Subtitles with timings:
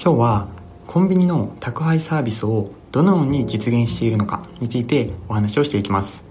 [0.00, 0.46] 今日は
[0.86, 6.22] コンビニの宅配サービスをどのように実現しているのかについてお話をしていきます。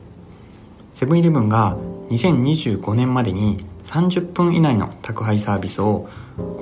[0.96, 1.76] セブンイレブンが
[2.10, 3.58] 2025年までに
[3.88, 6.08] 30分以内の宅配サービスを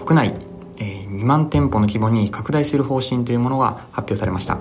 [0.03, 0.35] 国内、
[0.77, 4.57] え、2万店舗の規模に拡大する方針というものが発表されました。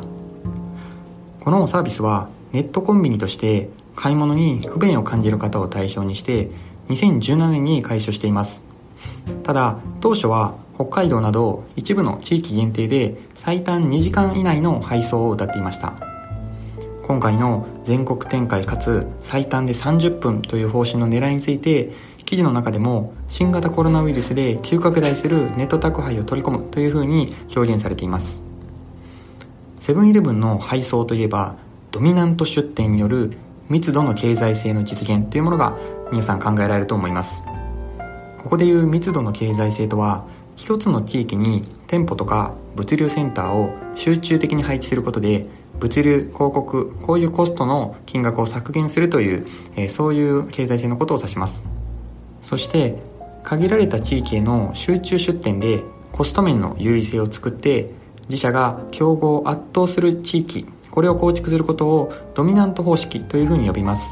[1.40, 6.50] このサービスはネットコンビニとして買い物に不便を感じる方を対象にして
[6.90, 8.60] 2017年に開所しています。
[9.44, 15.94] ただ当初は北海道など一部の地域限定で最短2時間以内の配送を謳っていました。
[17.06, 21.92] 今回の全国展開かつ最短で30分という方針の狙いについて
[22.24, 28.40] 記事の中でも新型コロナウイルスで急拡大するネット宅配を取り込むというふうに表現されています。
[29.80, 31.56] セブンイレブンの配送といえば
[31.90, 33.36] ドミナント出店による
[33.68, 35.76] 密度の経済性の実現というものが
[36.10, 37.42] 皆さん考えられると思います。
[38.42, 40.24] ここでいう密度の経済性とは
[40.56, 45.46] 一つの地域に店舗とか物流センターを集中的に配置することで
[45.80, 49.46] 物流広告こういうコストの金額を削減するという、
[49.76, 51.62] えー、そういう経済性のことを指します。
[52.42, 52.98] そして
[53.42, 57.90] 限られた地域への集中出店でコスト面の優位性を作って
[58.28, 64.04] 自社が競合を圧倒する地域これを構築することをドミナント方式というふうに呼びます。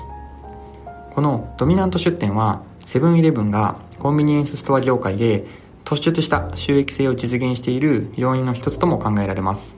[1.14, 5.44] このドミナント出店はセブンイレブンがコンビニエンスストア業界で
[5.84, 9.74] 突出した収益性を実現している要因の一つとも考えられます。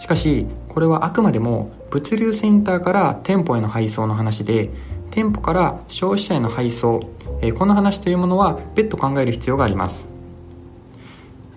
[0.00, 4.70] しかしこれはあくまでも物流センターから店舗への配送の話で
[5.10, 7.00] 店舗から消費者への配送
[7.58, 10.06] この話というものは別途考える必要があります。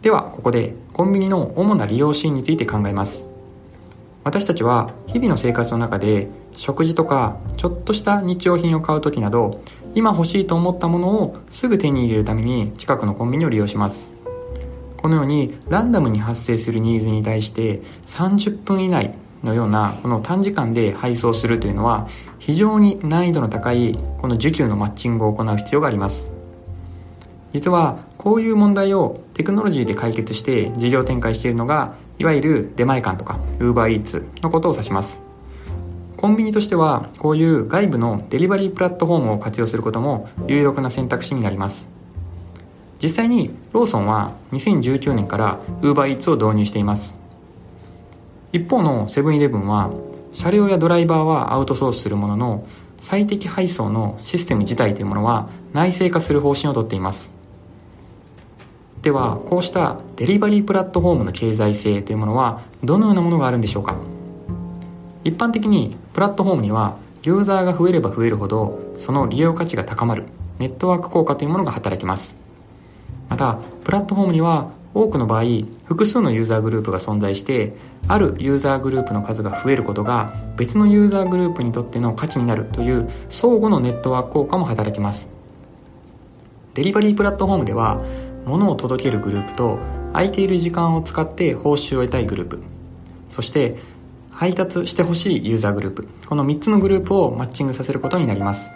[0.02, 3.26] ではここでコンビニの主な利用シーンについて考えます。
[4.24, 9.62] 私たちは日々の生活の中で食事とかちょっとした日用品を買う時など
[9.96, 14.08] 今欲しいと思ったものをすぐ手に入れるために近くのコンビニを利用します。
[14.98, 19.14] このようにランダムに発生するニーズに対して30分以内
[19.44, 26.30] のようなこの短時間で配送するというのは非常に難易度の高いこの需給のマッチングを行う必要があります。
[27.54, 35.29] 実はこういう問題をテクノロジーで解決して事業展開しているのがいわゆる出前館とか UberEats のことを指します。
[36.20, 41.88] コンビニとしてはこういう外部のデリバリープラットフォームを活用することも有力な選択肢になります。
[43.02, 47.14] 実際にローソンは2019年から UberEats を導入しています。
[48.52, 49.92] 一方のセブンイレブンは
[50.34, 52.68] 車両やドライバーはアウトソースするものの
[53.00, 57.30] 最適配送のシステム自体というものは内製化する方針をとっています。
[59.04, 63.96] ではこうしたデリバリープラットフォームの経済性というものはどのようなものがあるんでしょうか。
[65.24, 70.26] 一般的にプラットフォームにはユーザーが増えれば増えるほどその利用価値が高まる
[70.58, 72.36] ネットワーク効果というものが働きます。
[73.30, 75.44] またプラットフォームには多くの場合
[75.86, 77.74] 複数のユーザーグループが存在して
[78.10, 85.30] あるユーザーグループの数が増えることが別のユーザーグループにとっての価値になるという相互のネットワーク効果も働きます。
[86.74, 88.04] デリバリープラットフォームでは
[88.46, 89.80] 物を届けるグループと
[90.12, 92.62] 空いている時間を使って報酬を得たいグループ。
[93.32, 93.78] そして
[94.40, 96.08] 配達してほしいユーザーグループ。
[96.26, 98.72] この3つのグループをマッチングさせることになります。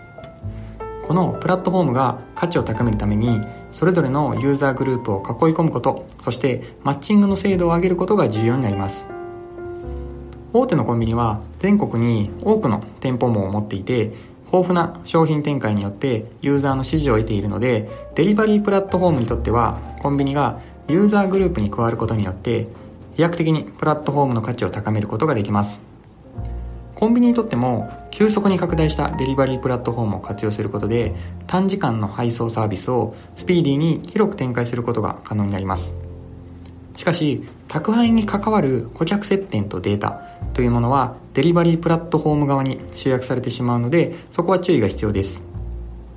[1.07, 3.40] このプラットフォームが価値を高めるために
[3.72, 9.07] それぞれのユーザーグループを囲い込むことそしてマッチングの精度を上げることが重要になります。
[10.52, 14.12] 大手のコンビニは全国に多くの店舗網を持っていて
[14.47, 20.59] 豊富な商品展開によってユーザーの支持を得ているのでデリバリープラットフォームにとってはコンビニが
[20.90, 22.68] ユーザーグループに加わることによって
[23.16, 25.81] 飛躍的にプラットフォームの価値を高めることができます。
[26.96, 31.13] コンビニにとっても急速に拡大したデリバリープラットフォームを活用することで
[31.47, 35.96] 短時間の配送サービスをスピーディーに広く展開することが可能になります。
[36.96, 40.22] しかし宅配に関わる顧客接点とデータ
[40.53, 45.41] というものはデリバリープラットフォーム側に集約されてしまうのでそこは注意が必要です。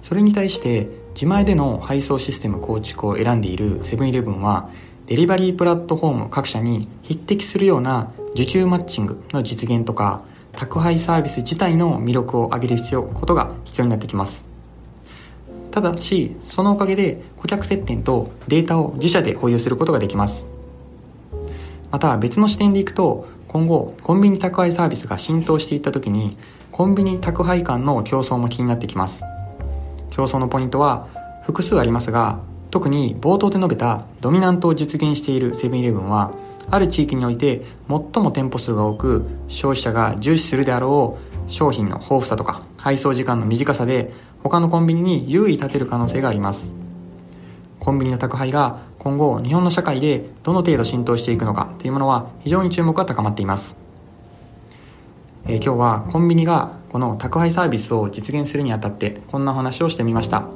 [0.02, 4.70] それに対して自前での配送システム構築を選んでいるセブンイレブンは
[5.06, 14.44] デリバリープラットフォーム各社に匹敵するような受給マッチングの実現とか宅配サービス自体の魅力を上げる必要ことが必要になってきます。
[15.70, 20.44] ただしそのおかげで顧客接点とデータを自社で保有することができます。
[21.92, 26.36] また別の視点でいくと今後コンビニ宅配サービスが浸透していった時に
[26.72, 29.20] コンビニ宅配間の競争も気になってきます。
[30.10, 31.06] 競争のポイントは
[31.44, 32.40] 複数ありますが
[32.70, 36.32] 特に冒頭で述べたドミナントを実現しているセブンイレブンは
[36.70, 41.18] ある地域において最も店舗数が多く消費者が重視するであろ
[41.48, 46.66] う商品の豊富さとか配送時間の短さで他のコンビニに優位立てる可能性があります。
[47.86, 53.76] コンビニの宅配が今後日本の社会でどの程度浸透していくのかというものは非常に注目が高まっています、
[55.44, 60.48] えー、今日はコンビニがこの宅配サービスを実現するにあたってこんなお話をしてみました。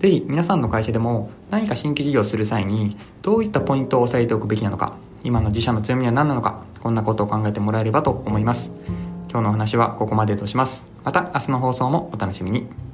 [0.00, 8.70] ぜひ皆さんの会社でも何か新規事業をする際にどういったポイントを押さえておくべきなのか今の自社の強みは何なのかこんなことを考えてもらえればと思います。
[9.30, 10.82] 今日のお話はここまでとします。
[11.04, 12.89] また明日の放送もお楽しみに。